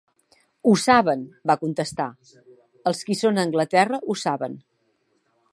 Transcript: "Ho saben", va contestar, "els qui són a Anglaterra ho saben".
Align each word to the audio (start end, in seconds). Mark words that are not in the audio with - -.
"Ho 0.69 0.71
saben", 0.83 1.21
va 1.51 1.57
contestar, 1.65 2.09
"els 2.93 3.05
qui 3.11 3.21
són 3.23 3.41
a 3.41 3.47
Anglaterra 3.49 4.03
ho 4.15 4.21
saben". 4.27 4.61